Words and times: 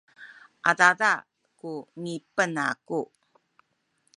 adada 0.69 1.11
ku 1.59 1.71
ngipen 2.01 2.53
aku 2.69 3.01